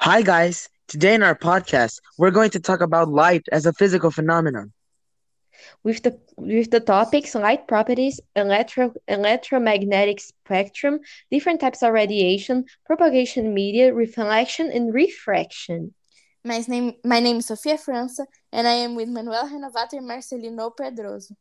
Hi, 0.00 0.22
guys. 0.22 0.68
Today 0.88 1.14
in 1.14 1.22
our 1.22 1.34
podcast, 1.36 2.00
we're 2.18 2.30
going 2.30 2.50
to 2.50 2.60
talk 2.60 2.80
about 2.80 3.08
light 3.10 3.46
as 3.52 3.66
a 3.66 3.72
physical 3.72 4.10
phenomenon. 4.10 4.72
with 5.82 6.02
the 6.02 6.18
with 6.36 6.70
the 6.70 6.80
topics 6.80 7.34
light 7.34 7.66
properties, 7.68 8.20
electro 8.34 8.92
electromagnetic 9.08 10.20
spectrum, 10.20 11.00
different 11.30 11.60
types 11.60 11.82
of 11.82 11.92
radiation, 11.92 12.64
propagation 12.86 13.54
media, 13.54 13.92
reflection 13.94 14.70
and 14.70 14.94
refraction. 14.94 15.94
My 16.44 16.58
name, 16.66 16.94
my 17.04 17.20
name 17.20 17.38
is 17.38 17.46
Sofia 17.46 17.76
França, 17.76 18.24
and 18.52 18.66
I 18.66 18.72
am 18.86 18.94
with 18.94 19.08
Manuel 19.08 19.48
Renovato 19.48 19.98
and 19.98 20.08
Marcelino 20.08 20.70
Pedroso. 20.74 21.32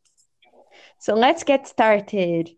So 1.00 1.16
let's 1.16 1.44
get 1.44 1.68
started. 1.68 2.52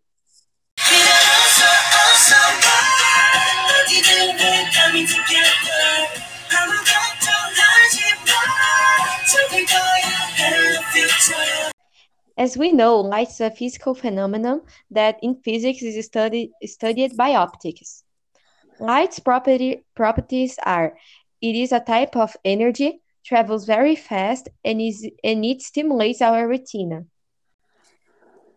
As 12.38 12.58
we 12.58 12.72
know, 12.72 13.00
light 13.00 13.30
is 13.30 13.42
a 13.42 13.52
physical 13.52 13.94
phenomenon 13.94 14.62
that 14.90 15.18
in 15.22 15.36
physics 15.44 15.82
is 15.84 16.06
studied 16.06 16.52
studied 16.66 17.16
by 17.16 17.36
optics. 17.36 18.04
Light's 18.80 19.20
property, 19.20 19.84
properties 19.96 20.58
are 20.66 20.98
it 21.42 21.56
is 21.56 21.72
a 21.72 21.80
type 21.80 22.16
of 22.16 22.36
energy, 22.46 23.02
travels 23.26 23.66
very 23.66 23.96
fast, 23.96 24.50
and, 24.64 24.82
is, 24.82 25.08
and 25.24 25.44
it 25.44 25.62
stimulates 25.62 26.22
our 26.22 26.48
retina. 26.48 27.06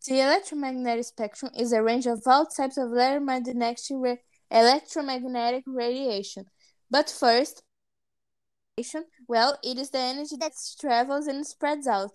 The 0.07 0.21
electromagnetic 0.21 1.07
spectrum 1.07 1.51
is 1.59 1.73
a 1.73 1.83
range 1.83 2.07
of 2.07 2.23
all 2.27 2.45
types 2.45 2.77
of 2.77 2.93
electromagnetic, 2.93 3.79
ra- 3.91 4.17
electromagnetic 4.51 5.65
radiation. 5.67 6.45
But 6.91 7.09
first, 7.09 7.63
well, 9.27 9.59
it 9.63 9.79
is 9.79 9.91
the 9.91 9.99
energy 9.99 10.37
that 10.41 10.53
travels 10.79 11.27
and 11.27 11.47
spreads 11.47 11.87
out. 11.87 12.13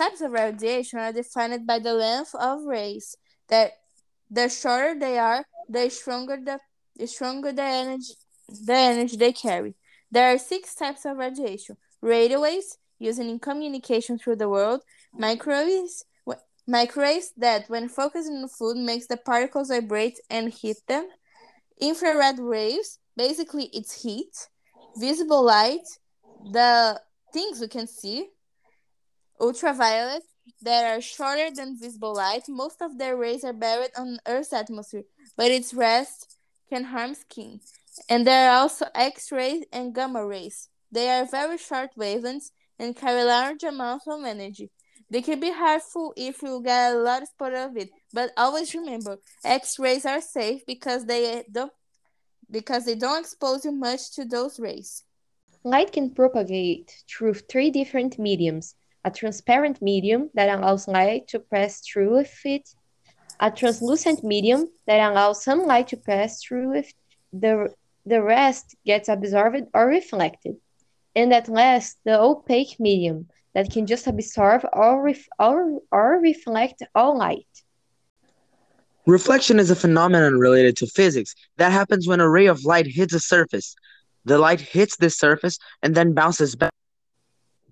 Types 0.00 0.22
of 0.22 0.32
radiation 0.32 0.98
are 0.98 1.12
defined 1.12 1.66
by 1.66 1.78
the 1.78 1.92
length 1.92 2.34
of 2.34 2.64
rays. 2.64 3.16
That 3.48 3.72
the 4.30 4.48
shorter 4.48 4.98
they 4.98 5.18
are, 5.18 5.44
the 5.68 5.90
stronger 5.90 6.38
the, 6.42 6.58
the 6.96 7.06
stronger 7.06 7.52
the 7.52 7.62
energy 7.62 8.14
the 8.48 8.72
energy 8.72 9.16
they 9.18 9.34
carry. 9.34 9.74
There 10.10 10.32
are 10.32 10.38
six 10.38 10.74
types 10.74 11.04
of 11.04 11.18
radiation: 11.18 11.76
radio 12.00 12.40
waves, 12.40 12.78
used 12.98 13.20
in 13.20 13.38
communication 13.40 14.18
through 14.18 14.36
the 14.36 14.48
world; 14.48 14.80
microwaves, 15.12 16.06
microwaves 16.66 17.32
that, 17.36 17.68
when 17.68 17.90
focused 17.90 18.30
on 18.30 18.48
food, 18.48 18.78
makes 18.78 19.06
the 19.06 19.18
particles 19.18 19.68
vibrate 19.68 20.18
and 20.30 20.48
heat 20.48 20.78
them; 20.88 21.08
infrared 21.78 22.38
waves, 22.38 22.98
basically 23.16 23.66
it's 23.74 24.02
heat; 24.02 24.48
visible 24.96 25.42
light, 25.42 25.86
the 26.58 27.02
things 27.34 27.60
we 27.60 27.68
can 27.68 27.86
see; 27.86 28.30
ultraviolet, 29.40 30.22
that 30.62 30.84
are 30.96 31.00
shorter 31.00 31.50
than 31.54 31.78
visible 31.78 32.14
light. 32.14 32.42
Most 32.48 32.82
of 32.82 32.98
their 32.98 33.16
rays 33.16 33.44
are 33.44 33.52
buried 33.52 33.90
on 33.96 34.18
Earth's 34.26 34.52
atmosphere, 34.52 35.04
but 35.36 35.50
its 35.50 35.72
rest 35.72 36.36
can 36.68 36.84
harm 36.84 37.14
skin. 37.14 37.60
And 38.08 38.26
there 38.26 38.50
are 38.50 38.60
also 38.60 38.86
X 38.94 39.32
rays 39.32 39.64
and 39.72 39.94
gamma 39.94 40.24
rays. 40.26 40.68
They 40.92 41.08
are 41.08 41.24
very 41.24 41.58
short 41.58 41.90
wavelengths 41.96 42.50
and 42.78 42.96
carry 42.96 43.24
large 43.24 43.62
amounts 43.62 44.06
of 44.06 44.24
energy. 44.24 44.70
They 45.10 45.22
can 45.22 45.40
be 45.40 45.50
harmful 45.50 46.14
if 46.16 46.42
you 46.42 46.62
get 46.62 46.92
a 46.94 46.98
lot 46.98 47.22
exposure 47.22 47.56
of 47.56 47.76
it, 47.76 47.90
but 48.12 48.30
always 48.36 48.74
remember 48.74 49.18
X 49.44 49.78
rays 49.78 50.06
are 50.06 50.20
safe 50.20 50.64
because 50.66 51.04
they 51.04 51.44
don't 51.50 51.72
because 52.50 52.84
they 52.84 52.96
don't 52.96 53.20
expose 53.20 53.64
you 53.64 53.72
much 53.72 54.12
to 54.12 54.24
those 54.24 54.58
rays. 54.58 55.04
Light 55.62 55.92
can 55.92 56.10
propagate 56.10 57.04
through 57.08 57.34
three 57.34 57.70
different 57.70 58.18
mediums 58.18 58.74
a 59.04 59.10
transparent 59.10 59.80
medium 59.80 60.30
that 60.34 60.48
allows 60.48 60.88
light 60.88 61.28
to 61.28 61.40
pass 61.40 61.80
through 61.80 62.24
it, 62.44 62.68
a 63.40 63.50
translucent 63.50 64.22
medium 64.22 64.68
that 64.86 65.10
allows 65.10 65.42
some 65.42 65.66
light 65.66 65.88
to 65.88 65.96
pass 65.96 66.42
through 66.42 66.70
with 66.70 66.92
the, 67.32 67.72
the 68.04 68.22
rest 68.22 68.76
gets 68.84 69.08
absorbed 69.08 69.66
or 69.72 69.86
reflected, 69.86 70.56
and 71.16 71.32
at 71.32 71.48
last 71.48 71.98
the 72.04 72.18
opaque 72.18 72.78
medium 72.78 73.28
that 73.54 73.70
can 73.70 73.86
just 73.86 74.06
absorb 74.06 74.66
or, 74.72 75.02
ref, 75.02 75.26
or, 75.38 75.80
or 75.90 76.20
reflect 76.20 76.82
all 76.94 77.16
light. 77.16 77.46
Reflection 79.06 79.58
is 79.58 79.70
a 79.70 79.76
phenomenon 79.76 80.38
related 80.38 80.76
to 80.76 80.86
physics 80.86 81.34
that 81.56 81.72
happens 81.72 82.06
when 82.06 82.20
a 82.20 82.28
ray 82.28 82.46
of 82.46 82.64
light 82.64 82.86
hits 82.86 83.14
a 83.14 83.20
surface. 83.20 83.74
The 84.26 84.38
light 84.38 84.60
hits 84.60 84.96
this 84.96 85.16
surface 85.16 85.58
and 85.82 85.94
then 85.94 86.12
bounces 86.12 86.54
back. 86.54 86.70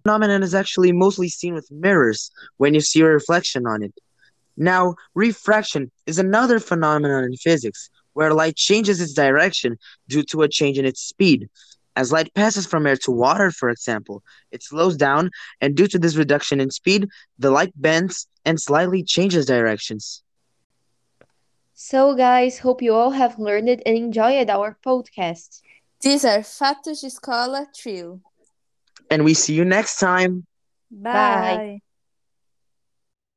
The 0.09 0.13
phenomenon 0.25 0.43
is 0.43 0.55
actually 0.55 0.93
mostly 0.93 1.29
seen 1.29 1.55
with 1.55 1.71
mirrors 1.71 2.31
when 2.57 2.73
you 2.75 2.81
see 2.81 3.01
a 3.03 3.05
reflection 3.05 3.67
on 3.67 3.83
it. 3.83 3.95
Now, 4.57 4.95
refraction 5.15 5.91
is 6.07 6.19
another 6.19 6.61
phenomenon 6.61 7.25
in 7.25 7.37
physics 7.37 7.91
where 8.15 8.33
light 8.33 8.57
changes 8.57 9.01
its 9.03 9.13
direction 9.13 9.77
due 10.09 10.23
to 10.31 10.43
a 10.43 10.49
change 10.49 10.79
in 10.79 10.87
its 10.87 11.03
speed. 11.03 11.49
As 11.95 12.11
light 12.11 12.33
passes 12.35 12.67
from 12.67 12.87
air 12.87 12.97
to 12.97 13.11
water, 13.11 13.51
for 13.51 13.69
example, 13.69 14.23
it 14.51 14.63
slows 14.63 14.97
down, 14.97 15.31
and 15.61 15.77
due 15.77 15.89
to 15.89 15.99
this 15.99 16.17
reduction 16.17 16.59
in 16.61 16.71
speed, 16.71 17.09
the 17.39 17.51
light 17.51 17.73
bends 17.77 18.27
and 18.47 18.59
slightly 18.59 19.03
changes 19.03 19.45
directions. 19.45 20.23
So, 21.75 22.15
guys, 22.15 22.61
hope 22.61 22.81
you 22.81 22.95
all 22.95 23.11
have 23.11 23.39
learned 23.39 23.69
and 23.85 23.97
enjoyed 23.97 24.49
our 24.49 24.79
podcast. 24.83 25.61
These 26.01 26.25
are 26.25 26.43
Fatos 26.43 27.03
de 27.03 27.09
Escola 27.09 27.67
Trio. 27.75 28.21
And 29.11 29.25
we 29.25 29.35
see 29.35 29.55
you 29.55 29.65
next 29.65 29.99
time. 29.99 30.47
Bye. 30.91 31.63
Bye. 31.63 31.81